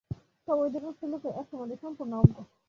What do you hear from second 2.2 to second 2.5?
অজ্ঞ।